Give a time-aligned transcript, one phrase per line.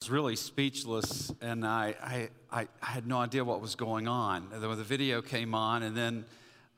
[0.00, 1.94] was really speechless, and I,
[2.50, 4.48] I, I had no idea what was going on.
[4.50, 6.24] The video came on, and then,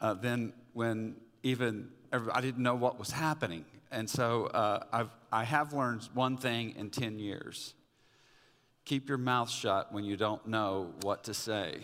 [0.01, 1.15] uh, then when
[1.45, 3.65] even I didn't know what was happening.
[3.93, 7.75] And so uh, I've, I have learned one thing in 10 years
[8.85, 11.79] keep your mouth shut when you don't know what to say.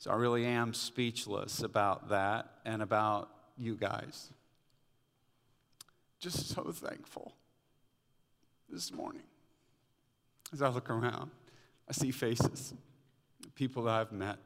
[0.00, 4.30] So I really am speechless about that and about you guys.
[6.18, 7.34] Just so thankful
[8.68, 9.22] this morning.
[10.52, 11.30] As I look around,
[11.88, 12.72] I see faces,
[13.42, 14.38] the people that I've met,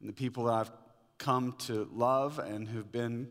[0.00, 0.72] and the people that I've
[1.18, 3.28] come to love and who've been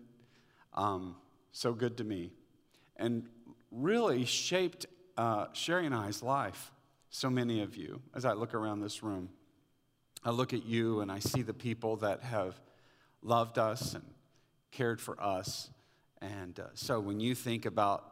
[0.76, 1.16] um,
[1.52, 2.32] so good to me,
[2.98, 3.28] and
[3.72, 4.86] really shaped
[5.18, 6.72] uh, Sherry and I's life.
[7.10, 9.30] So many of you, as I look around this room,
[10.24, 12.62] I look at you and I see the people that have
[13.24, 14.04] loved us and
[14.72, 15.70] cared for us.
[16.22, 18.06] And uh, so when you think about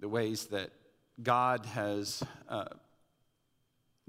[0.00, 0.70] the ways that
[1.22, 2.64] God has uh,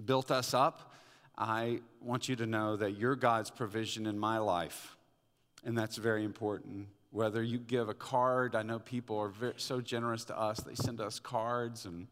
[0.04, 0.94] built us up,
[1.38, 4.98] I want you to know that you're God's provision in my life.
[5.64, 6.88] And that's very important.
[7.12, 10.76] Whether you give a card, I know people are very, so generous to us, they
[10.76, 12.08] send us cards and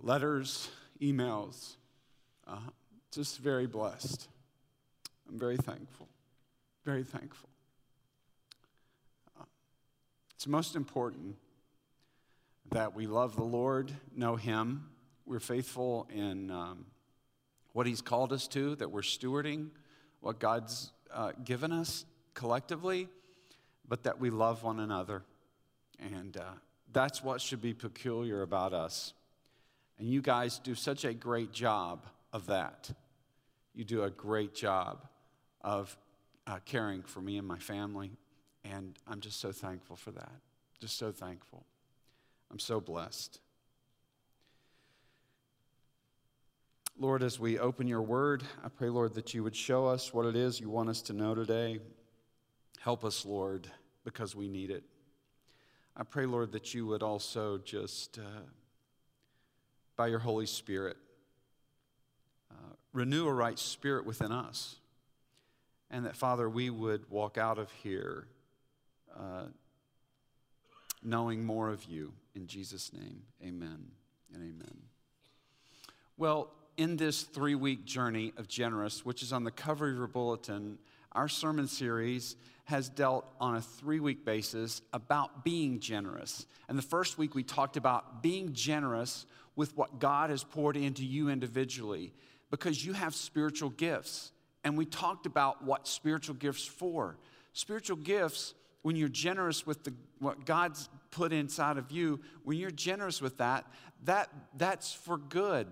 [0.00, 1.76] letters, emails.
[2.46, 2.58] Uh,
[3.12, 4.28] just very blessed.
[5.28, 6.08] I'm very thankful.
[6.84, 7.48] Very thankful.
[10.34, 11.36] It's most important
[12.72, 14.88] that we love the Lord, know Him,
[15.26, 16.86] we're faithful in um,
[17.72, 19.70] what He's called us to, that we're stewarding
[20.20, 23.08] what God's uh, given us collectively,
[23.86, 25.22] but that we love one another.
[25.98, 26.54] And uh,
[26.92, 29.12] that's what should be peculiar about us.
[29.98, 32.90] And you guys do such a great job of that.
[33.74, 35.06] You do a great job
[35.60, 35.96] of
[36.46, 38.12] uh, caring for me and my family.
[38.64, 40.32] And I'm just so thankful for that.
[40.80, 41.64] Just so thankful.
[42.50, 43.40] I'm so blessed.
[46.98, 50.26] Lord, as we open your word, I pray, Lord, that you would show us what
[50.26, 51.80] it is you want us to know today.
[52.80, 53.66] Help us, Lord,
[54.04, 54.84] because we need it.
[55.96, 58.42] I pray, Lord, that you would also just, uh,
[59.96, 60.96] by your Holy Spirit,
[62.50, 64.76] uh, renew a right spirit within us.
[65.90, 68.26] And that, Father, we would walk out of here
[69.18, 69.44] uh,
[71.02, 72.12] knowing more of you.
[72.34, 73.86] In Jesus' name, amen
[74.32, 74.82] and amen.
[76.16, 80.06] Well, in this three week journey of Generous, which is on the cover of your
[80.06, 80.78] bulletin,
[81.12, 86.46] our sermon series has dealt on a three week basis about being generous.
[86.68, 91.04] And the first week we talked about being generous with what God has poured into
[91.04, 92.12] you individually
[92.50, 94.32] because you have spiritual gifts.
[94.64, 97.18] And we talked about what spiritual gifts for.
[97.52, 102.70] Spiritual gifts, when you're generous with the, what God's put inside of you, when you're
[102.70, 103.66] generous with that,
[104.04, 105.66] that that's for good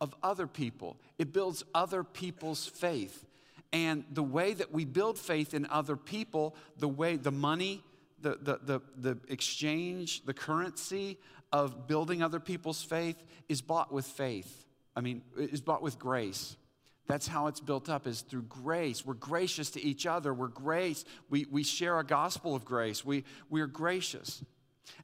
[0.00, 0.96] of other people.
[1.18, 3.24] It builds other people's faith.
[3.72, 7.82] And the way that we build faith in other people, the way the money,
[8.20, 11.18] the, the, the, the exchange, the currency
[11.52, 14.66] of building other people's faith is bought with faith.
[14.96, 16.56] I mean, is bought with grace.
[17.06, 19.04] That's how it's built up is through grace.
[19.04, 20.34] We're gracious to each other.
[20.34, 21.04] We're grace.
[21.30, 23.04] We, we share a gospel of grace.
[23.04, 24.44] We, we're gracious.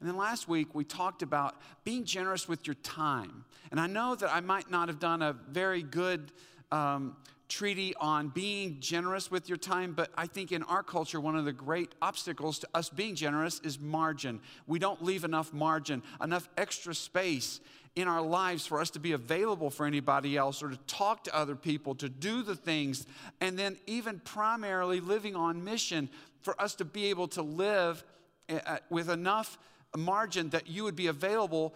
[0.01, 3.45] And then last week, we talked about being generous with your time.
[3.71, 6.33] And I know that I might not have done a very good
[6.71, 7.17] um,
[7.49, 11.45] treaty on being generous with your time, but I think in our culture, one of
[11.45, 14.41] the great obstacles to us being generous is margin.
[14.67, 17.61] We don't leave enough margin, enough extra space
[17.97, 21.35] in our lives for us to be available for anybody else or to talk to
[21.35, 23.07] other people, to do the things,
[23.41, 26.09] and then even primarily living on mission
[26.43, 28.03] for us to be able to live
[28.49, 29.59] eh, eh, with enough
[29.97, 31.75] margin that you would be available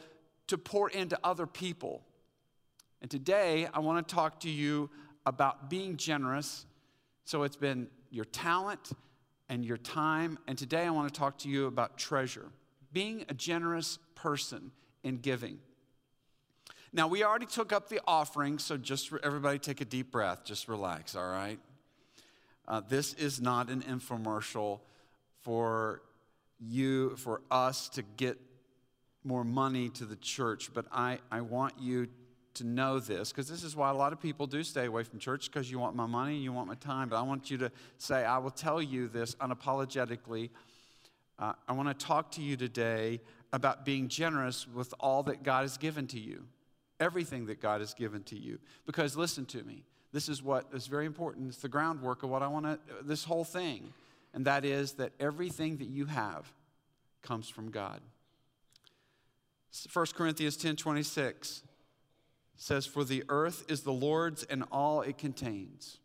[0.49, 2.03] to pour into other people.
[3.01, 4.91] And today, I want to talk to you
[5.25, 6.67] about being generous.
[7.25, 8.91] So it's been your talent
[9.49, 10.39] and your time.
[10.49, 12.47] And today, I want to talk to you about treasure,
[12.93, 14.73] being a generous person
[15.05, 15.59] in giving.
[16.93, 20.69] Now, we already took up the offering, so just everybody take a deep breath, just
[20.69, 21.59] relax, all right?
[22.67, 24.81] Uh, this is not an infomercial
[25.43, 26.03] for
[26.61, 28.39] you, for us to get
[29.25, 32.09] more money to the church, but I, I want you
[32.55, 35.19] to know this because this is why a lot of people do stay away from
[35.19, 37.09] church because you want my money, and you want my time.
[37.09, 40.51] But I want you to say, I will tell you this unapologetically.
[41.39, 43.21] Uh, I want to talk to you today
[43.53, 46.45] about being generous with all that God has given to you,
[46.99, 48.59] everything that God has given to you.
[48.87, 51.49] Because listen to me, this is what is very important.
[51.49, 53.93] It's the groundwork of what I want to, this whole thing
[54.35, 56.51] and that is that everything that you have
[57.23, 58.01] comes from God.
[59.93, 61.63] 1 Corinthians 10 26
[62.57, 65.99] says, For the earth is the Lord's and all it contains.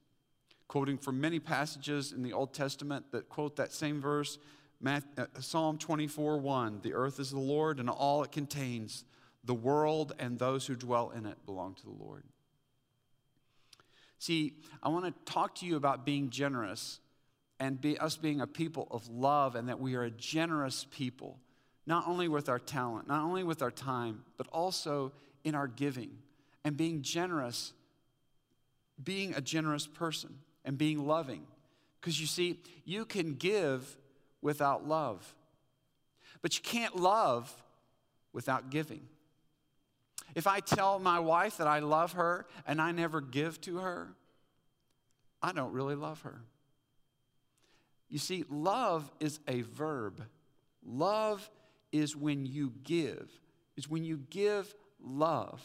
[0.68, 4.38] Quoting from many passages in the Old Testament that quote that same verse,
[4.86, 5.00] uh,
[5.40, 9.06] Psalm 24 1 The earth is the Lord and all it contains.
[9.46, 12.24] The world and those who dwell in it belong to the Lord.
[14.20, 17.00] See, I want to talk to you about being generous
[17.64, 21.40] and be, us being a people of love and that we are a generous people,
[21.86, 25.14] not only with our talent, not only with our time, but also
[25.46, 26.12] in our giving
[26.66, 27.72] and being generous,
[29.02, 31.48] being a generous person and being loving.
[32.02, 33.98] Because you see, you can give
[34.42, 35.34] without love,
[36.42, 37.50] but you can't love
[38.34, 39.08] without giving.
[40.36, 44.10] If I tell my wife that I love her and I never give to her,
[45.42, 46.42] I don't really love her.
[48.14, 50.24] You see, love is a verb.
[50.86, 51.50] Love
[51.92, 53.28] is when you give,
[53.76, 54.72] is when you give
[55.04, 55.60] love.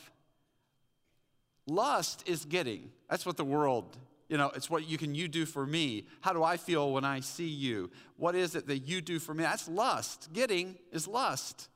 [1.67, 2.91] Lust is getting.
[3.11, 3.99] That's what the world,
[4.31, 6.07] you know, it's what you can you do for me.
[6.23, 7.91] How do I feel when I see you?
[8.17, 9.43] What is it that you do for me?
[9.43, 10.31] That's lust.
[10.33, 11.69] Getting is lust.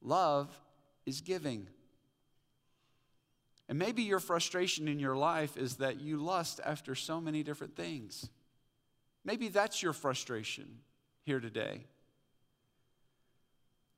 [0.00, 0.48] Love
[1.04, 1.68] is giving.
[3.68, 7.76] And maybe your frustration in your life is that you lust after so many different
[7.76, 8.30] things.
[9.24, 10.66] Maybe that's your frustration
[11.24, 11.86] here today.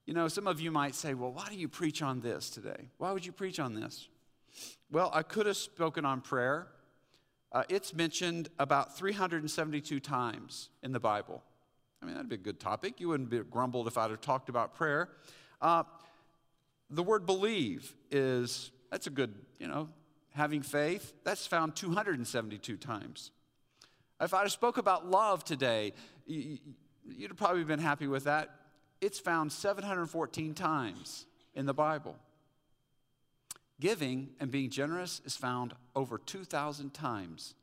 [0.06, 2.90] You know, some of you might say, well, why do you preach on this today?
[2.98, 4.08] Why would you preach on this?
[4.90, 6.68] Well, I could have spoken on prayer.
[7.50, 11.42] Uh, it's mentioned about 372 times in the Bible.
[12.00, 13.00] I mean, that'd be a good topic.
[13.00, 15.08] You wouldn't be grumbled if I'd have talked about prayer.
[15.60, 15.82] Uh,
[16.88, 19.88] the word believe is, that's a good, you know,
[20.34, 21.14] having faith.
[21.24, 23.32] That's found 272 times.
[24.20, 25.92] If I spoke about love today,
[26.26, 26.60] you'd
[27.28, 28.50] have probably been happy with that.
[29.00, 32.16] It's found 714 times in the Bible.
[33.78, 37.54] Giving and being generous is found over 2,000 times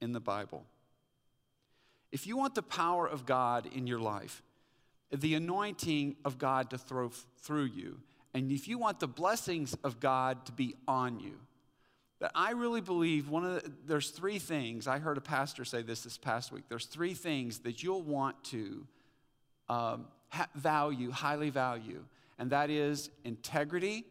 [0.00, 0.64] in the Bible.
[2.10, 4.42] If you want the power of God in your life,
[5.12, 8.00] the anointing of God to throw through you,
[8.34, 11.38] and if you want the blessings of God to be on you,
[12.20, 14.86] that I really believe one of the, there's three things.
[14.86, 16.64] I heard a pastor say this this past week.
[16.68, 18.86] There's three things that you'll want to
[19.68, 22.04] um, ha- value, highly value,
[22.38, 24.04] and that is integrity,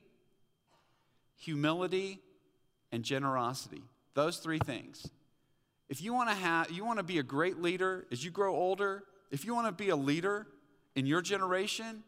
[1.37, 2.19] humility,
[2.91, 3.83] and generosity.
[4.13, 5.07] Those three things.
[5.89, 8.55] If you want to have, you want to be a great leader as you grow
[8.55, 9.03] older.
[9.31, 10.47] If you want to be a leader
[10.95, 12.03] in your generation,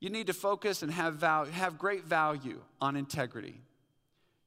[0.00, 3.60] you need to focus and have, value, have great value on integrity.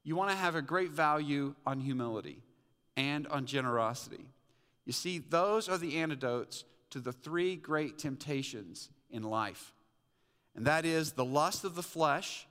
[0.03, 2.41] You want to have a great value on humility
[2.97, 4.25] and on generosity.
[4.85, 9.73] You see, those are the antidotes to the three great temptations in life.
[10.55, 12.47] And that is the lust of the flesh,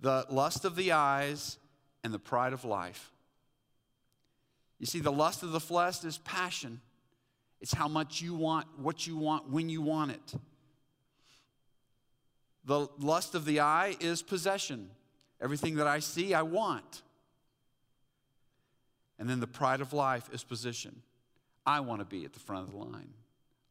[0.00, 1.58] the lust of the eyes,
[2.02, 3.12] and the pride of life.
[4.78, 6.80] You see, the lust of the flesh is passion.
[7.60, 10.34] It's how much you want, what you want, when you want it.
[12.64, 14.90] The lust of the eye is possession.
[15.40, 17.02] Everything that I see, I want.
[19.18, 21.02] And then the pride of life is position.
[21.66, 23.12] I want to be at the front of the line,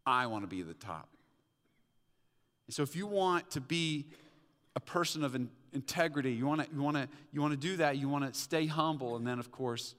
[0.06, 1.10] I want to be at the top.
[2.68, 4.06] And so if you want to be
[4.76, 5.36] a person of
[5.74, 6.32] integrity.
[6.32, 7.98] You want to you want to you want to do that.
[7.98, 9.96] You want to stay humble, and then of course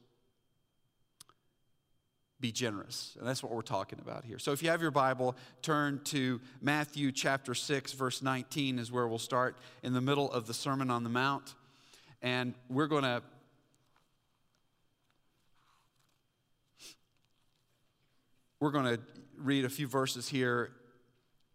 [2.40, 3.16] be generous.
[3.18, 4.38] And that's what we're talking about here.
[4.38, 9.06] So if you have your Bible, turn to Matthew chapter 6 verse 19 is where
[9.06, 11.54] we'll start in the middle of the Sermon on the Mount.
[12.22, 13.22] And we're going to
[18.60, 19.00] we're going to
[19.38, 20.70] read a few verses here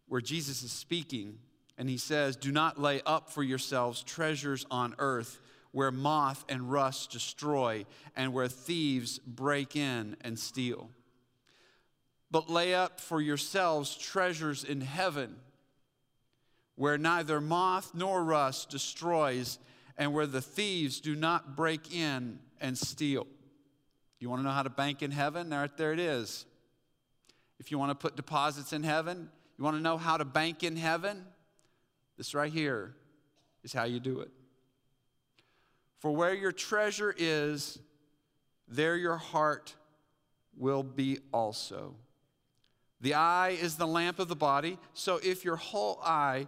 [0.08, 1.38] where Jesus is speaking
[1.78, 5.40] and he says, Do not lay up for yourselves treasures on earth
[5.72, 10.90] where moth and rust destroy and where thieves break in and steal.
[12.32, 15.36] But lay up for yourselves treasures in heaven
[16.76, 19.60] where neither moth nor rust destroys
[19.98, 23.28] and where the thieves do not break in and steal.
[24.20, 25.50] You want to know how to bank in heaven?
[25.50, 26.46] There it is.
[27.60, 30.64] If you want to put deposits in heaven, you want to know how to bank
[30.64, 31.26] in heaven?
[32.18, 32.96] This right here
[33.64, 34.30] is how you do it.
[36.00, 37.80] For where your treasure is,
[38.68, 39.76] there your heart
[40.58, 41.96] will be also.
[43.02, 46.48] The eye is the lamp of the body, so if your whole eye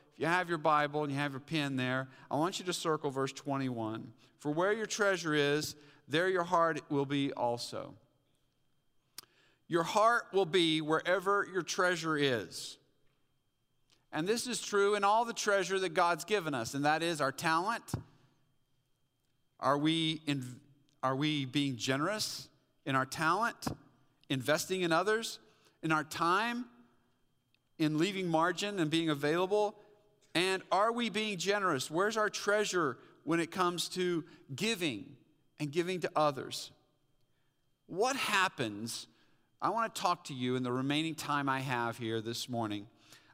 [0.13, 2.73] if you have your Bible and you have your pen there, I want you to
[2.73, 4.11] circle verse 21.
[4.39, 5.75] For where your treasure is,
[6.07, 7.93] there your heart will be also.
[9.67, 12.77] Your heart will be wherever your treasure is.
[14.11, 17.21] And this is true in all the treasure that God's given us, and that is
[17.21, 17.83] our talent.
[19.61, 20.59] Are we, in,
[21.01, 22.49] are we being generous
[22.85, 23.67] in our talent,
[24.27, 25.39] investing in others,
[25.81, 26.65] in our time,
[27.79, 29.75] in leaving margin and being available?
[30.33, 31.91] And are we being generous?
[31.91, 34.23] Where's our treasure when it comes to
[34.55, 35.05] giving
[35.59, 36.71] and giving to others?
[37.87, 39.07] What happens?
[39.61, 42.87] I want to talk to you in the remaining time I have here this morning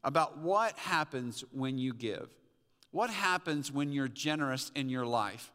[0.04, 2.30] about what happens when you give.
[2.92, 5.51] What happens when you're generous in your life?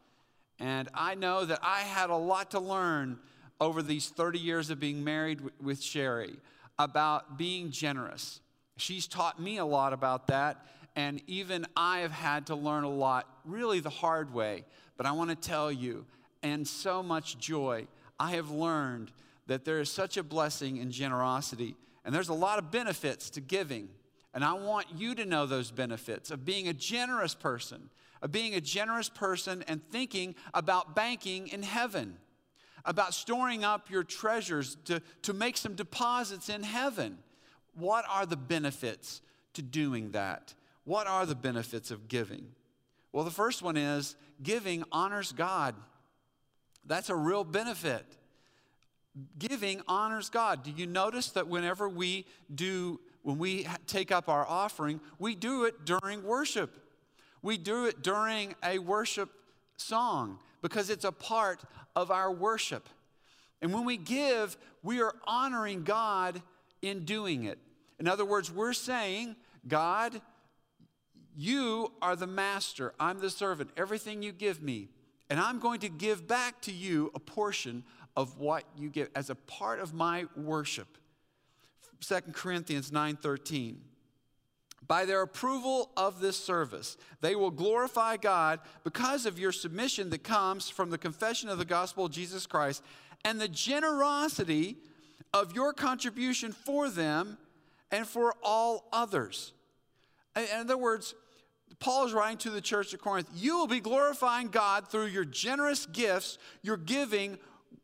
[0.58, 3.18] And I know that I had a lot to learn
[3.60, 6.36] over these 30 years of being married with Sherry
[6.78, 8.40] about being generous.
[8.76, 12.90] She's taught me a lot about that, and even I have had to learn a
[12.90, 14.64] lot, really the hard way.
[14.96, 16.04] But I want to tell you,
[16.42, 17.86] and so much joy,
[18.18, 19.10] I have learned
[19.46, 23.40] that there is such a blessing in generosity, and there's a lot of benefits to
[23.40, 23.88] giving.
[24.34, 28.54] And I want you to know those benefits of being a generous person, of being
[28.54, 32.16] a generous person and thinking about banking in heaven,
[32.84, 37.18] about storing up your treasures to, to make some deposits in heaven.
[37.74, 39.20] What are the benefits
[39.54, 40.54] to doing that?
[40.84, 42.46] What are the benefits of giving?
[43.12, 45.74] Well, the first one is giving honors God.
[46.86, 48.04] That's a real benefit.
[49.38, 50.62] Giving honors God.
[50.62, 55.64] Do you notice that whenever we do when we take up our offering, we do
[55.64, 56.76] it during worship.
[57.40, 59.30] We do it during a worship
[59.76, 61.62] song because it's a part
[61.94, 62.88] of our worship.
[63.60, 66.42] And when we give, we are honoring God
[66.82, 67.58] in doing it.
[68.00, 69.36] In other words, we're saying,
[69.68, 70.20] God,
[71.36, 74.88] you are the master, I'm the servant, everything you give me,
[75.30, 77.84] and I'm going to give back to you a portion
[78.16, 80.98] of what you give as a part of my worship.
[82.00, 83.76] 2 Corinthians 9:13.
[84.86, 90.24] By their approval of this service, they will glorify God because of your submission that
[90.24, 92.82] comes from the confession of the gospel of Jesus Christ
[93.24, 94.76] and the generosity
[95.32, 97.38] of your contribution for them
[97.92, 99.52] and for all others.
[100.34, 101.14] In other words,
[101.78, 105.24] Paul is writing to the church at Corinth, you will be glorifying God through your
[105.24, 107.38] generous gifts, your giving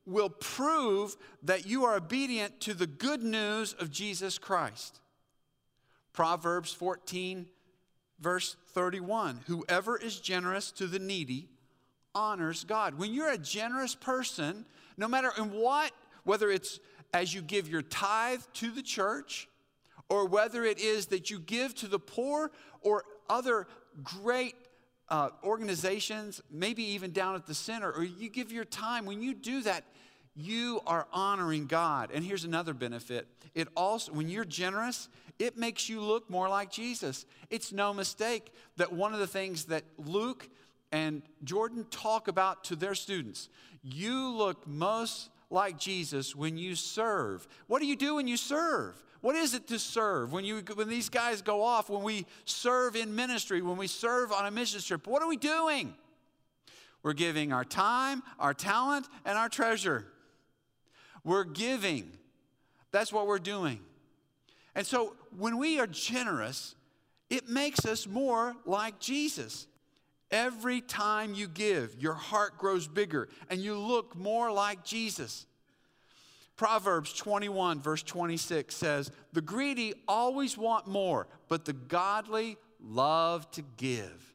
[0.07, 5.01] will prove that you are obedient to the good news of Jesus Christ.
[6.13, 7.47] Proverbs 14,
[8.19, 11.49] verse 31 Whoever is generous to the needy
[12.15, 12.99] honors God.
[12.99, 14.65] When you're a generous person,
[14.97, 15.93] no matter in what,
[16.25, 16.81] whether it's
[17.15, 19.49] as you give your tithe to the church,
[20.09, 23.67] or whether it is that you give to the poor or other
[24.03, 24.55] great
[25.09, 29.35] uh, organizations, maybe even down at the center, or you give your time, when you
[29.35, 29.85] do that,
[30.35, 32.11] you are honoring God.
[32.13, 33.27] And here's another benefit.
[33.55, 35.09] It also, when you're generous,
[35.39, 37.27] it makes you look more like Jesus.
[37.51, 40.49] It's no mistake that one of the things that Luke
[40.93, 43.49] and Jordan talk about to their students,
[43.83, 47.49] you look most like Jesus when you serve.
[47.67, 49.03] What do you do when you serve?
[49.21, 50.33] What is it to serve?
[50.33, 54.33] When, you, when these guys go off, when we serve in ministry, when we serve
[54.33, 55.95] on a mission trip, what are we doing?
[57.03, 60.07] We're giving our time, our talent, and our treasure.
[61.25, 62.11] We're giving.
[62.93, 63.81] That's what we're doing.
[64.75, 66.77] And so when we are generous,
[67.31, 69.67] it makes us more like Jesus.
[70.31, 75.47] Every time you give, your heart grows bigger and you look more like Jesus.
[76.59, 83.63] Proverbs 21, verse 26 says, The greedy always want more, but the godly love to
[83.79, 84.35] give.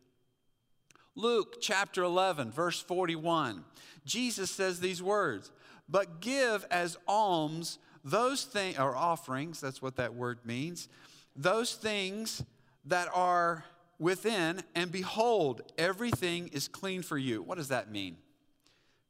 [1.16, 3.64] Luke chapter 11, verse 41,
[4.06, 5.52] Jesus says these words
[5.90, 10.88] but give as alms those things, or offerings, that's what that word means,
[11.36, 12.42] those things
[12.86, 13.66] that are
[14.00, 17.42] within, and behold, everything is clean for you.
[17.42, 18.18] What does that mean?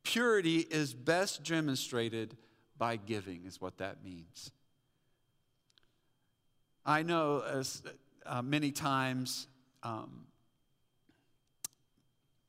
[0.04, 2.36] Purity is best demonstrated
[2.84, 4.52] by giving, is what that means.
[6.86, 7.82] I know as,
[8.26, 9.48] uh, many times
[9.84, 10.26] um,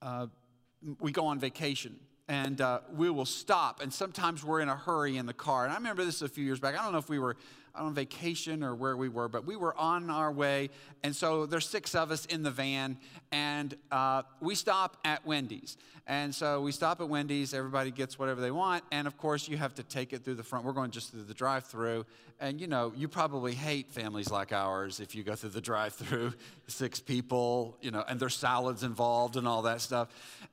[0.02, 0.26] uh,
[0.98, 1.94] we go on vacation
[2.26, 3.80] and uh, we will stop.
[3.80, 5.62] And sometimes we're in a hurry in the car.
[5.62, 6.74] And I remember this a few years back.
[6.76, 7.36] I don't know if we were
[7.74, 10.70] on vacation or where we were, but we were on our way.
[11.02, 12.98] And so there's six of us in the van,
[13.32, 15.76] and uh, we stop at Wendy's.
[16.06, 17.54] And so we stop at Wendy's.
[17.54, 18.84] Everybody gets whatever they want.
[18.92, 20.66] And of course, you have to take it through the front.
[20.66, 22.04] We're going just through the drive through.
[22.40, 25.94] And you know, you probably hate families like ours if you go through the drive
[25.94, 26.34] through,
[26.66, 30.08] six people, you know, and there's salads involved and all that stuff.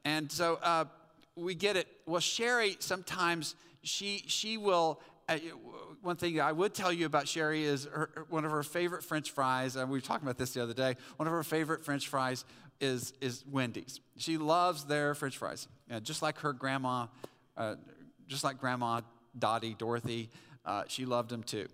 [0.05, 0.85] And so, uh,
[1.35, 1.87] we get it.
[2.05, 5.01] Well, Sherry sometimes she she will.
[6.01, 9.31] One thing I would tell you about Sherry is her, one of her favorite French
[9.31, 9.75] fries.
[9.75, 10.95] And we were talking about this the other day.
[11.17, 12.43] One of her favorite French fries
[12.79, 13.99] is is Wendy's.
[14.17, 17.07] She loves their French fries, uh, just like her grandma,
[17.55, 17.75] uh,
[18.27, 19.01] just like Grandma
[19.37, 20.29] Dottie Dorothy.
[20.65, 21.67] Uh, she loved them too.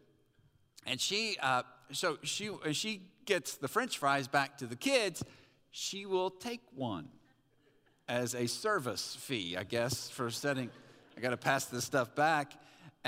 [0.86, 5.24] And she uh, so she she gets the French fries back to the kids.
[5.72, 7.10] She will take one
[8.08, 10.70] as a service fee, I guess, for setting,
[11.18, 12.54] I got to pass this stuff back.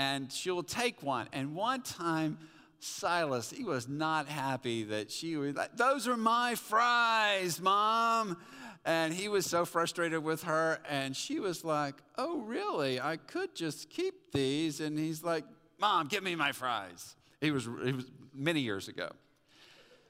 [0.00, 1.28] And she'll take one.
[1.30, 2.38] And one time,
[2.78, 8.38] Silas, he was not happy that she was like, Those are my fries, mom.
[8.86, 10.78] And he was so frustrated with her.
[10.88, 12.98] And she was like, Oh, really?
[12.98, 14.80] I could just keep these.
[14.80, 15.44] And he's like,
[15.78, 17.14] Mom, give me my fries.
[17.42, 19.10] He was, he was many years ago.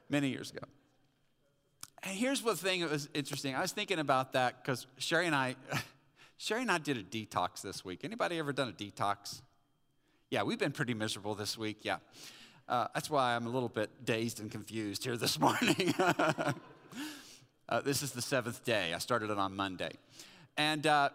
[0.09, 0.69] Many years ago.
[2.05, 3.57] And here's the thing that was interesting.
[3.57, 5.57] I was thinking about that because Sherry and I,
[6.37, 8.05] Sherry and I did a detox this week.
[8.05, 9.43] Anybody ever done a detox?
[10.31, 11.79] Yeah, we've been pretty miserable this week.
[11.83, 11.97] Yeah.
[12.69, 15.93] Uh, that's why I'm a little bit dazed and confused here this morning.
[15.99, 16.53] uh,
[17.85, 18.95] this is the seventh day.
[18.95, 19.91] I started it on Monday.
[20.57, 21.09] And, uh,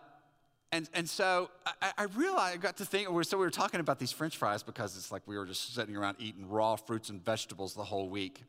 [0.74, 1.50] and, and so
[1.82, 4.64] I, I, realized, I got to think, so we were talking about these french fries
[4.64, 8.10] because it's like we were just sitting around eating raw fruits and vegetables the whole
[8.10, 8.44] week.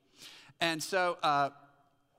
[0.61, 1.51] And so uh,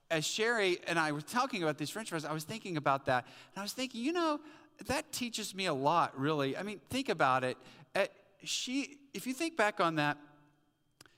[0.10, 3.26] as Sherry and I were talking about these french fries, I was thinking about that.
[3.26, 4.40] And I was thinking, you know,
[4.86, 6.56] that teaches me a lot, really.
[6.56, 7.58] I mean, think about it.
[8.44, 10.18] She, if you think back on that,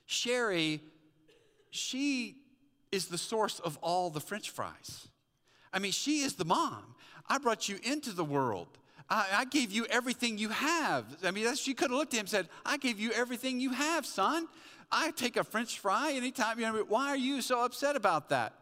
[0.06, 0.80] Sherry,
[1.70, 2.36] she
[2.90, 5.08] is the source of all the french fries.
[5.72, 6.94] I mean, she is the mom.
[7.28, 8.66] I brought you into the world.
[9.08, 11.04] I, I gave you everything you have.
[11.24, 13.70] I mean, she could have looked at him and said, I gave you everything you
[13.70, 14.48] have, son.
[14.90, 16.58] I take a french fry anytime.
[16.58, 18.54] You know, why are you so upset about that?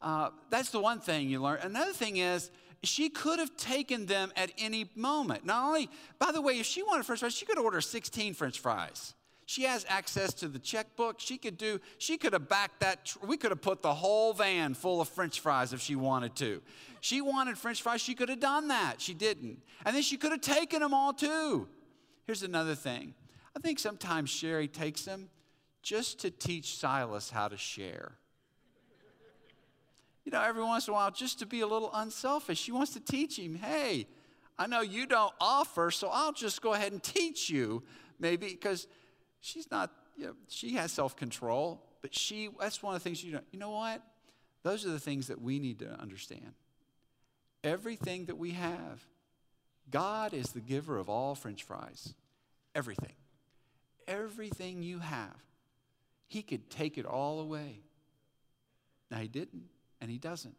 [0.00, 1.58] Uh, that's the one thing you learn.
[1.62, 2.50] Another thing is,
[2.82, 5.44] she could have taken them at any moment.
[5.44, 8.58] Not only, by the way, if she wanted french fries, she could order 16 french
[8.58, 9.14] fries.
[9.44, 11.18] She has access to the checkbook.
[11.18, 14.74] She could do, she could have backed that, we could have put the whole van
[14.74, 16.62] full of french fries if she wanted to.
[17.00, 19.00] She wanted french fries, she could have done that.
[19.00, 19.60] She didn't.
[19.84, 21.68] And then she could have taken them all too.
[22.26, 23.14] Here's another thing.
[23.56, 25.28] I think sometimes Sherry takes them
[25.82, 28.12] just to teach Silas how to share
[30.24, 32.58] you know, every once in a while, just to be a little unselfish.
[32.58, 34.06] She wants to teach him, hey,
[34.58, 37.82] I know you don't offer, so I'll just go ahead and teach you,
[38.18, 38.86] maybe, because
[39.40, 43.24] she's not, you know, she has self control, but she, that's one of the things
[43.24, 44.02] you know, you know what?
[44.62, 46.52] Those are the things that we need to understand.
[47.64, 49.06] Everything that we have,
[49.90, 52.14] God is the giver of all french fries.
[52.74, 53.14] Everything.
[54.06, 55.36] Everything you have.
[56.26, 57.80] He could take it all away.
[59.10, 59.64] Now, He didn't
[60.00, 60.56] and he doesn't.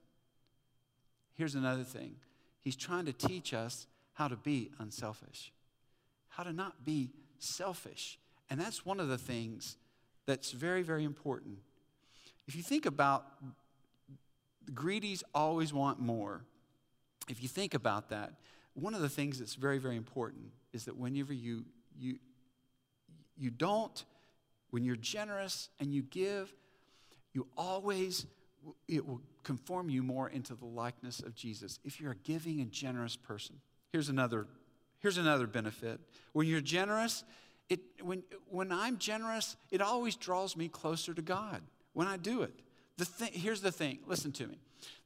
[1.33, 2.15] Here's another thing
[2.61, 5.51] He's trying to teach us how to be unselfish,
[6.29, 8.19] how to not be selfish.
[8.49, 9.77] And that's one of the things
[10.25, 11.57] that's very, very important.
[12.47, 13.25] If you think about
[14.73, 16.43] greedies always want more.
[17.29, 18.33] If you think about that,
[18.73, 21.65] one of the things that's very, very important is that whenever you
[21.97, 22.17] you
[23.37, 24.05] you don't,
[24.69, 26.53] when you're generous and you give,
[27.33, 28.25] you always
[28.87, 32.71] it will conform you more into the likeness of Jesus if you're a giving and
[32.71, 33.55] generous person.
[33.91, 34.47] Here's another,
[34.99, 35.99] here's another benefit.
[36.33, 37.23] When you're generous,
[37.69, 41.61] it, when, when I'm generous, it always draws me closer to God
[41.93, 42.53] when I do it.
[42.97, 44.59] The th- here's the thing listen to me.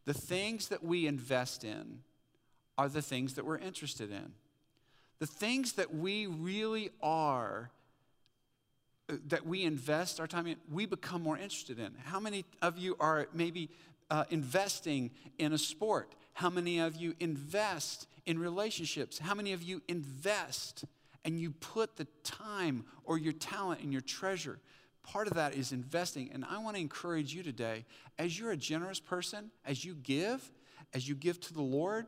[0.05, 1.99] The things that we invest in
[2.77, 4.33] are the things that we're interested in.
[5.19, 7.71] The things that we really are
[9.27, 11.93] that we invest our time in, we become more interested in.
[12.05, 13.69] How many of you are maybe
[14.09, 16.15] uh, investing in a sport?
[16.33, 19.19] How many of you invest in relationships?
[19.19, 20.85] How many of you invest
[21.23, 24.59] and you put the time or your talent and your treasure?
[25.03, 26.31] Part of that is investing.
[26.33, 27.85] And I want to encourage you today,
[28.17, 30.51] as you're a generous person, as you give,
[30.93, 32.07] as you give to the Lord,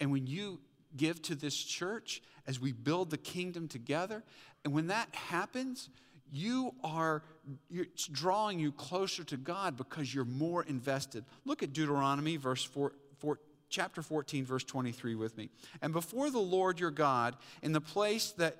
[0.00, 0.60] and when you
[0.96, 4.24] give to this church, as we build the kingdom together,
[4.64, 5.90] and when that happens,
[6.30, 7.22] you are
[7.70, 11.24] it's drawing you closer to God because you're more invested.
[11.44, 13.38] Look at Deuteronomy verse 4, 4
[13.68, 15.48] chapter 14, verse 23 with me.
[15.80, 18.56] And before the Lord your God, in the place that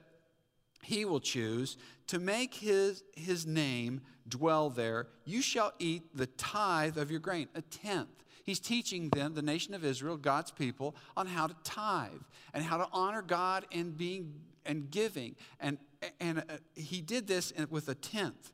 [0.82, 6.96] he will choose to make his, his name dwell there, you shall eat the tithe
[6.96, 8.08] of your grain, a tenth.
[8.44, 12.22] He's teaching them, the nation of Israel, God's people, on how to tithe
[12.54, 14.32] and how to honor God in being
[14.64, 15.36] and giving.
[15.60, 15.78] And,
[16.18, 18.52] and uh, he did this with a tenth.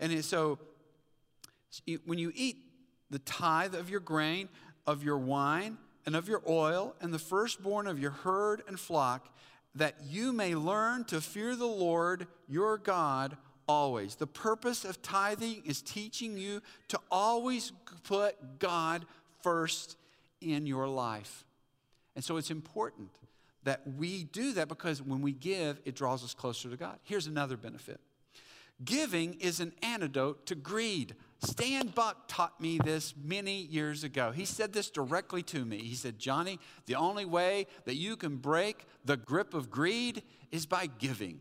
[0.00, 0.58] And so
[2.04, 2.58] when you eat
[3.10, 4.48] the tithe of your grain,
[4.86, 9.34] of your wine, and of your oil, and the firstborn of your herd and flock,
[9.74, 13.36] that you may learn to fear the Lord your God
[13.68, 14.14] always.
[14.14, 17.72] The purpose of tithing is teaching you to always
[18.04, 19.04] put God
[19.42, 19.96] first
[20.40, 21.44] in your life.
[22.14, 23.10] And so it's important
[23.66, 27.00] that we do that because when we give, it draws us closer to God.
[27.02, 28.00] Here's another benefit
[28.84, 31.14] giving is an antidote to greed.
[31.38, 34.32] Stan Buck taught me this many years ago.
[34.32, 35.78] He said this directly to me.
[35.78, 40.66] He said, Johnny, the only way that you can break the grip of greed is
[40.66, 41.40] by giving.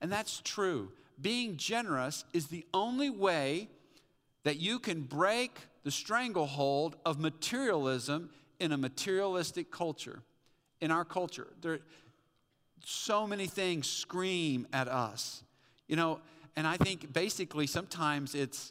[0.00, 0.90] And that's true.
[1.20, 3.68] Being generous is the only way
[4.44, 10.22] that you can break the stranglehold of materialism in a materialistic culture.
[10.84, 11.78] In our culture, there
[12.84, 15.42] so many things scream at us.
[15.88, 16.20] You know,
[16.56, 18.70] and I think basically sometimes it's,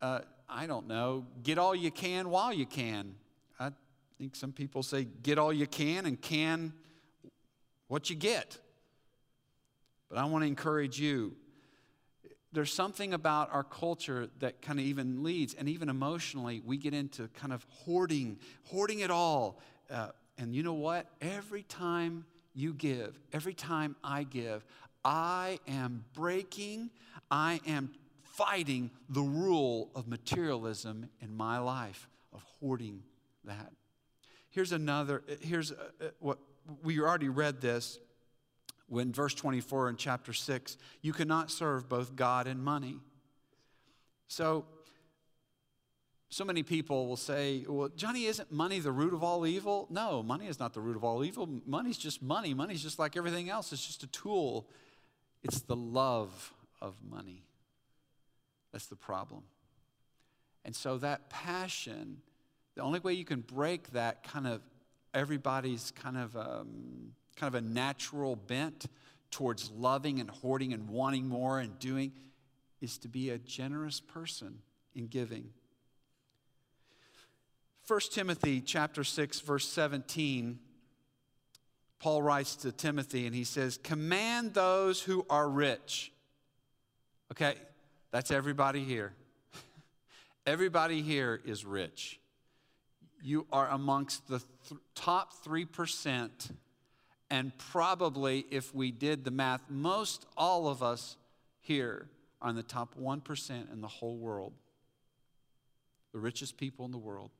[0.00, 3.16] uh, I don't know, get all you can while you can.
[3.58, 3.72] I
[4.18, 6.74] think some people say get all you can and can
[7.88, 8.56] what you get.
[10.08, 11.34] But I want to encourage you.
[12.52, 16.94] There's something about our culture that kind of even leads, and even emotionally, we get
[16.94, 19.58] into kind of hoarding, hoarding it all.
[19.90, 20.10] Uh,
[20.42, 21.06] and you know what?
[21.20, 24.64] Every time you give, every time I give,
[25.04, 26.90] I am breaking,
[27.30, 27.92] I am
[28.24, 33.04] fighting the rule of materialism in my life, of hoarding
[33.44, 33.70] that.
[34.50, 36.38] Here's another, here's uh, uh, what
[36.82, 38.00] we already read this
[38.88, 42.96] when verse 24 in chapter 6 you cannot serve both God and money.
[44.26, 44.64] So,
[46.32, 49.86] so many people will say, well, Johnny, isn't money the root of all evil?
[49.90, 51.48] No, money is not the root of all evil.
[51.66, 52.54] Money's just money.
[52.54, 54.68] Money's just like everything else, it's just a tool
[55.42, 57.44] it's the love of money.
[58.72, 59.42] That's the problem.
[60.64, 62.18] And so that passion,
[62.74, 64.60] the only way you can break that kind of
[65.12, 68.86] everybody's kind of um, kind of a natural bent
[69.30, 72.12] towards loving and hoarding and wanting more and doing
[72.80, 74.58] is to be a generous person
[74.94, 75.50] in giving.
[77.92, 80.58] 1 Timothy chapter 6 verse 17
[81.98, 86.10] Paul writes to Timothy and he says, Command those who are rich.
[87.32, 87.54] Okay,
[88.10, 89.12] that's everybody here.
[90.46, 92.18] everybody here is rich.
[93.22, 96.30] You are amongst the th- top 3%,
[97.28, 101.18] and probably, if we did the math, most all of us
[101.60, 102.08] here
[102.40, 104.54] are in the top 1% in the whole world.
[106.14, 107.30] The richest people in the world.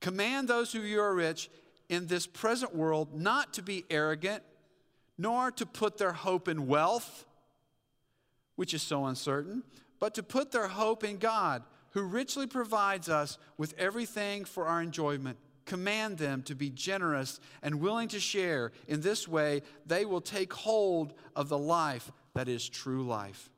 [0.00, 1.50] Command those who you are rich
[1.88, 4.42] in this present world not to be arrogant,
[5.18, 7.26] nor to put their hope in wealth,
[8.56, 9.62] which is so uncertain,
[9.98, 14.80] but to put their hope in God, who richly provides us with everything for our
[14.80, 15.36] enjoyment.
[15.66, 18.72] Command them to be generous and willing to share.
[18.88, 23.50] In this way, they will take hold of the life that is true life.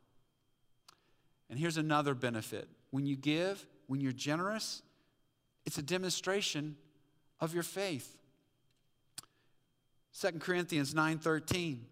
[1.48, 4.83] And here's another benefit when you give, when you're generous,
[5.64, 6.77] it's a demonstration
[7.40, 8.16] of your faith.
[10.12, 11.87] 2 Corinthians 9:13.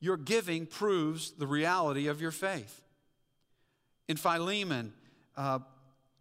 [0.00, 2.84] Your giving proves the reality of your faith.
[4.06, 4.92] In Philemon,
[5.36, 5.58] uh,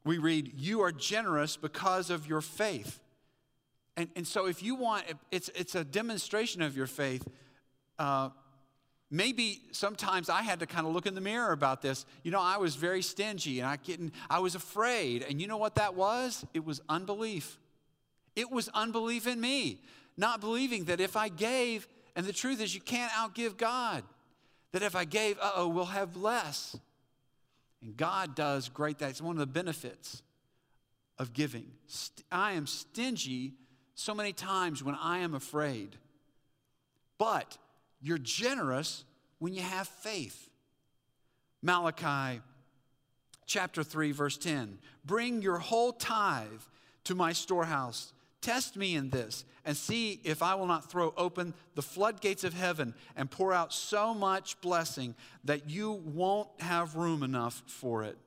[0.04, 3.00] we read, You are generous because of your faith.
[3.96, 7.28] And, and so, if you want, it's, it's a demonstration of your faith.
[8.00, 8.30] Uh,
[9.10, 12.06] maybe sometimes I had to kind of look in the mirror about this.
[12.24, 15.26] You know, I was very stingy and I, getting, I was afraid.
[15.28, 16.46] And you know what that was?
[16.54, 17.58] It was unbelief.
[18.36, 19.80] It was unbelief in me
[20.18, 24.04] not believing that if I gave, and the truth is you can't outgive God,
[24.72, 26.78] that if I gave, uh oh, we'll have less.
[27.82, 30.24] And God does great that's one of the benefits
[31.20, 31.72] of giving.
[32.32, 33.54] I am stingy
[33.94, 35.96] so many times when I am afraid.
[37.18, 37.58] But
[38.02, 39.04] you're generous
[39.40, 40.50] when you have faith.
[41.62, 42.42] Malachi
[43.46, 46.62] chapter 3, verse 10 Bring your whole tithe
[47.06, 51.54] to my storehouse Test me in this and see if I will not throw open
[51.76, 57.24] the floodgates of heaven and pour out so much blessing that you won't have room
[57.24, 58.18] enough for it.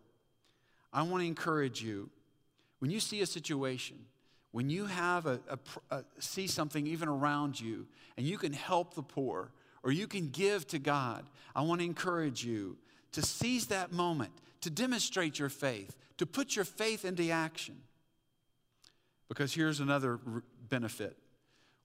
[0.92, 2.10] I want to encourage you
[2.80, 3.96] When you see a situation,
[4.52, 5.58] when you have a, a,
[5.90, 10.28] a, see something even around you and you can help the poor or you can
[10.28, 12.76] give to God, I want to encourage you
[13.12, 17.76] to seize that moment, to demonstrate your faith, to put your faith into action.
[19.28, 20.18] Because here's another
[20.68, 21.16] benefit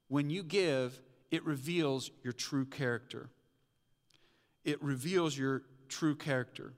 [0.07, 0.99] when you give,
[1.31, 3.29] it reveals your true character.
[4.63, 6.73] It reveals your true character.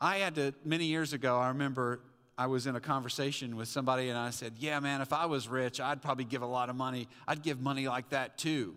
[0.00, 2.00] I had to, many years ago, I remember
[2.38, 5.48] I was in a conversation with somebody and I said, Yeah, man, if I was
[5.48, 7.08] rich, I'd probably give a lot of money.
[7.26, 8.76] I'd give money like that too.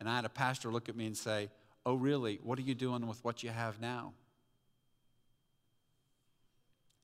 [0.00, 1.50] And I had a pastor look at me and say,
[1.86, 2.40] Oh, really?
[2.42, 4.12] What are you doing with what you have now?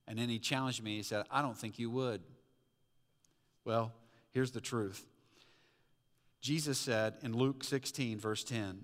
[0.07, 0.97] And then he challenged me.
[0.97, 2.21] He said, I don't think you would.
[3.65, 3.91] Well,
[4.31, 5.05] here's the truth
[6.41, 8.83] Jesus said in Luke 16, verse 10,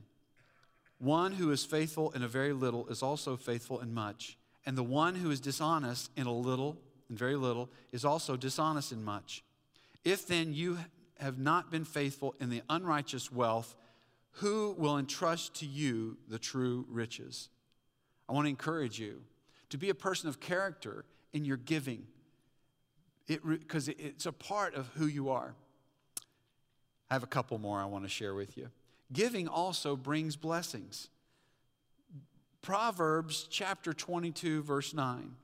[0.97, 4.37] One who is faithful in a very little is also faithful in much.
[4.65, 6.77] And the one who is dishonest in a little,
[7.09, 9.43] and very little, is also dishonest in much.
[10.03, 10.79] If then you
[11.19, 13.75] have not been faithful in the unrighteous wealth,
[14.37, 17.49] who will entrust to you the true riches?
[18.27, 19.21] I want to encourage you
[19.69, 22.05] to be a person of character in your giving,
[23.27, 25.55] because it, it's a part of who you are.
[27.09, 28.69] I have a couple more I want to share with you.
[29.11, 31.09] Giving also brings blessings.
[32.61, 35.35] Proverbs chapter 22, verse 9.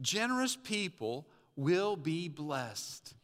[0.00, 3.14] Generous people will be blessed.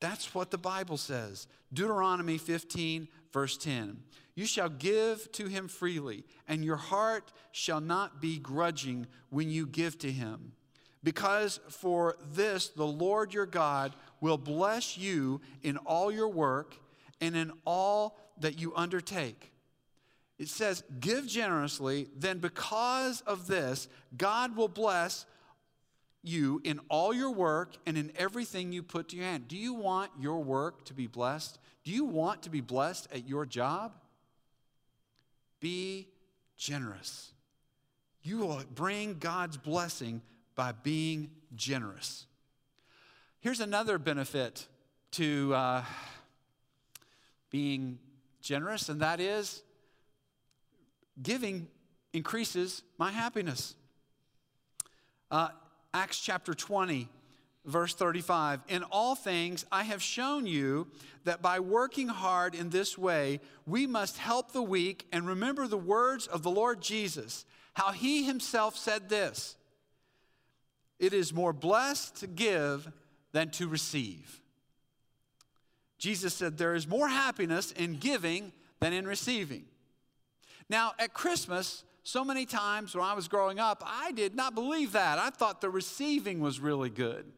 [0.00, 1.46] That's what the Bible says.
[1.72, 3.98] Deuteronomy 15, verse 10.
[4.36, 9.66] You shall give to him freely, and your heart shall not be grudging when you
[9.66, 10.52] give to him.
[11.02, 16.76] Because for this the Lord your God will bless you in all your work
[17.20, 19.52] and in all that you undertake.
[20.38, 25.26] It says, Give generously, then because of this, God will bless
[26.22, 29.46] you in all your work and in everything you put to your hand.
[29.48, 31.58] Do you want your work to be blessed?
[31.84, 33.92] Do you want to be blessed at your job?
[35.60, 36.08] Be
[36.56, 37.32] generous.
[38.22, 40.22] You will bring God's blessing
[40.54, 42.26] by being generous.
[43.40, 44.66] Here's another benefit
[45.12, 45.84] to uh,
[47.50, 47.98] being
[48.40, 49.62] generous, and that is
[51.22, 51.68] giving
[52.14, 53.74] increases my happiness.
[55.30, 55.48] Uh,
[55.92, 57.08] Acts chapter 20,
[57.64, 60.88] verse 35 In all things, I have shown you
[61.24, 65.78] that by working hard in this way, we must help the weak and remember the
[65.78, 69.56] words of the Lord Jesus, how he himself said this
[70.98, 72.90] It is more blessed to give
[73.32, 74.40] than to receive.
[75.98, 79.64] Jesus said, There is more happiness in giving than in receiving.
[80.68, 84.92] Now, at Christmas, so many times when I was growing up, I did not believe
[84.92, 85.18] that.
[85.18, 87.32] I thought the receiving was really good.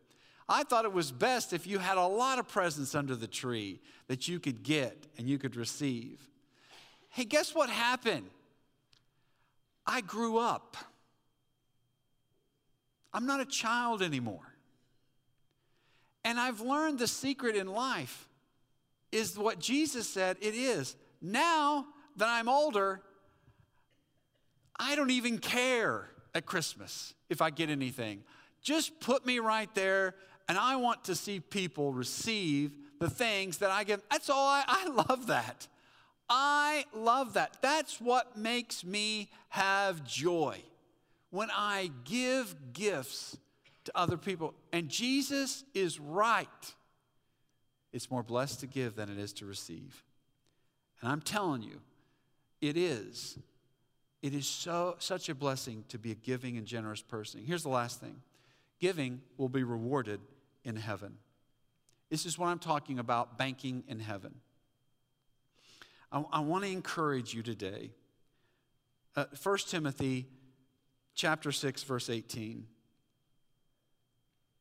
[0.49, 3.81] I thought it was best if you had a lot of presents under the tree
[4.07, 6.21] that you could get and you could receive.
[7.09, 8.31] Hey, guess what happened?
[9.87, 10.77] I grew up.
[13.13, 14.55] I'm not a child anymore.
[16.25, 18.29] And I've learned the secret in life
[19.13, 20.97] is what Jesus said it is.
[21.23, 23.01] Now that I'm older,
[24.79, 28.23] I don't even care at Christmas if I get anything.
[28.61, 30.15] Just put me right there,
[30.49, 34.01] and I want to see people receive the things that I give.
[34.11, 35.67] That's all I, I love that.
[36.29, 37.59] I love that.
[37.61, 40.59] That's what makes me have joy
[41.31, 43.37] when I give gifts
[43.85, 44.55] to other people.
[44.73, 46.49] And Jesus is right.
[47.93, 50.03] It's more blessed to give than it is to receive.
[51.01, 51.81] And I'm telling you,
[52.61, 53.39] it is
[54.23, 57.43] it is so, such a blessing to be a giving and generous person.
[57.47, 58.23] Here's the last thing
[58.81, 60.21] giving will be rewarded
[60.67, 61.17] in heaven.
[62.11, 64.35] This is what I'm talking about banking in heaven.
[66.13, 67.93] I, I want to encourage you today.
[69.15, 70.27] Uh, 1 Timothy
[71.15, 72.67] chapter 6 verse 18.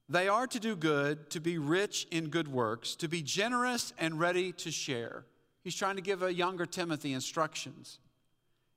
[0.07, 4.19] They are to do good, to be rich in good works, to be generous and
[4.19, 5.25] ready to share.
[5.63, 7.97] He's trying to give a younger Timothy instructions.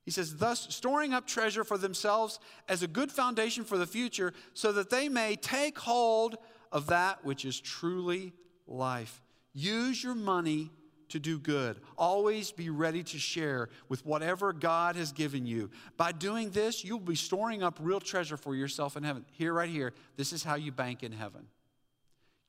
[0.07, 4.33] He says, thus storing up treasure for themselves as a good foundation for the future,
[4.55, 6.38] so that they may take hold
[6.73, 8.33] of that which is truly
[8.67, 9.23] life.
[9.55, 10.71] Use your money
[11.09, 11.81] to do good.
[11.97, 15.71] Always be ready to share with whatever God has given you.
[15.97, 19.25] By doing this, you'll be storing up real treasure for yourself in heaven.
[19.33, 21.47] Here, right here, this is how you bank in heaven.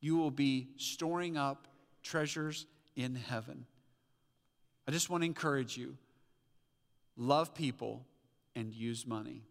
[0.01, 1.67] You will be storing up
[2.03, 3.65] treasures in heaven.
[4.87, 5.97] I just want to encourage you
[7.19, 8.05] love people,
[8.55, 9.43] and use money.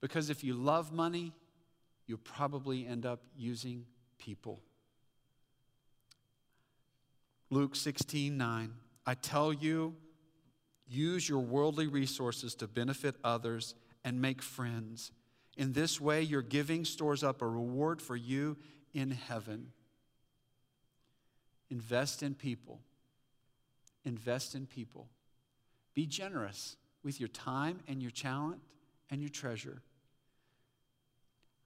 [0.00, 1.32] Because if you love money,
[2.08, 3.84] you'll probably end up using
[4.18, 4.60] people.
[7.50, 8.72] Luke 16 9.
[9.06, 9.94] I tell you,
[10.88, 15.12] use your worldly resources to benefit others and make friends.
[15.56, 18.56] In this way, your giving stores up a reward for you
[18.92, 19.72] in heaven.
[21.70, 22.80] Invest in people.
[24.04, 25.08] Invest in people.
[25.94, 28.60] Be generous with your time and your talent
[29.10, 29.82] and your treasure.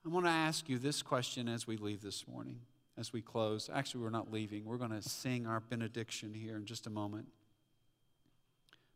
[0.04, 2.58] I want to ask you this question as we leave this morning,
[2.98, 3.70] as we close.
[3.72, 4.64] Actually, we're not leaving.
[4.64, 7.28] We're going to sing our benediction here in just a moment.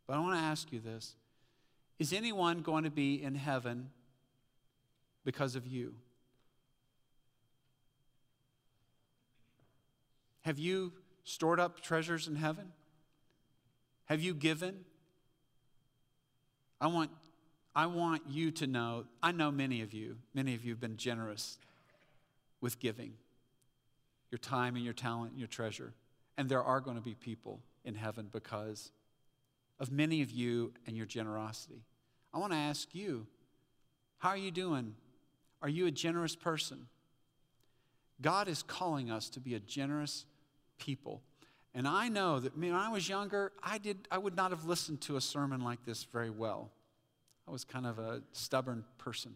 [0.06, 1.14] But I want to ask you this
[2.00, 3.90] Is anyone going to be in heaven
[5.24, 5.94] because of you?
[10.42, 10.92] Have you
[11.24, 12.72] stored up treasures in heaven?
[14.06, 14.84] Have you given?
[16.80, 17.10] I want,
[17.76, 20.96] I want you to know, I know many of you, many of you have been
[20.96, 21.58] generous
[22.62, 23.12] with giving
[24.30, 25.92] your time and your talent and your treasure.
[26.38, 28.92] And there are going to be people in heaven because
[29.78, 31.82] of many of you and your generosity.
[32.32, 33.26] I want to ask you,
[34.18, 34.94] how are you doing?
[35.60, 36.86] Are you a generous person?
[38.22, 40.24] God is calling us to be a generous
[40.78, 41.20] people.
[41.74, 45.02] And I know that when I was younger, I, did, I would not have listened
[45.02, 46.70] to a sermon like this very well.
[47.48, 49.34] I was kind of a stubborn person.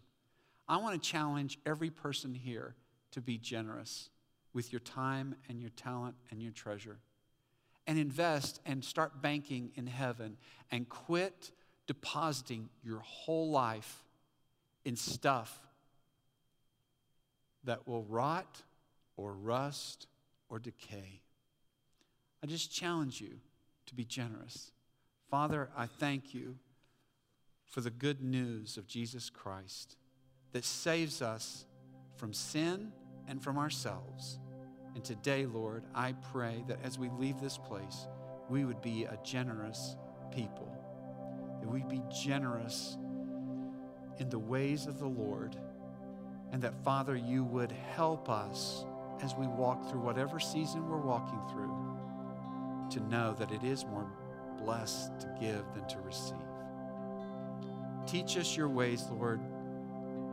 [0.69, 2.75] I want to challenge every person here
[3.13, 4.11] to be generous
[4.53, 6.99] with your time and your talent and your treasure.
[7.87, 10.37] And invest and start banking in heaven
[10.71, 11.51] and quit
[11.87, 14.05] depositing your whole life
[14.85, 15.59] in stuff
[17.65, 18.63] that will rot
[19.17, 20.07] or rust
[20.49, 21.21] or decay.
[22.43, 23.41] I just challenge you
[23.87, 24.73] to be generous.
[25.31, 26.57] Father, I thank you
[27.71, 29.97] for the good news of Jesus Christ
[30.53, 31.65] that saves us
[32.17, 32.93] from sin
[33.29, 34.41] and from ourselves.
[34.95, 38.09] And today, Lord, I pray that as we leave this place,
[38.49, 39.97] we would be a generous
[40.35, 40.77] people,
[41.61, 42.99] that we'd be generous
[44.19, 45.57] in the ways of the Lord,
[46.51, 48.85] and that, Father, you would help us
[49.23, 51.73] as we walk through whatever season we're walking through
[52.91, 54.11] to know that it is more
[54.59, 56.50] blessed to give than to receive.
[58.07, 59.41] Teach us your ways, Lord.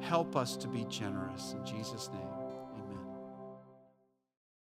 [0.02, 2.37] Help us to be generous in Jesus' name.